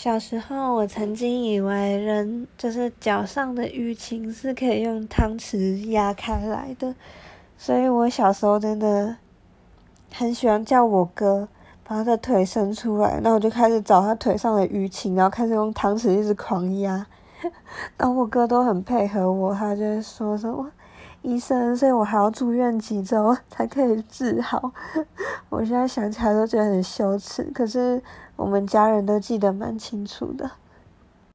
[0.00, 6.94] 小时候，我曾经以为人就是脚上的淤青是可以用汤匙压开来的，
[7.56, 9.16] 所以我小时候真的
[10.12, 11.48] 很喜欢叫我哥
[11.82, 17.04] 把他的腿伸出来，那我就开始找他腿上的淤青，然后开始用汤匙一直狂压，
[17.98, 20.70] 然后我哥都很配合我，他就说什么
[21.22, 24.72] 医生，所以我还要住院几周才可以治好。
[25.50, 28.02] 我现在想起来都觉得很羞耻，可是
[28.36, 30.50] 我们家人都记得蛮清楚的。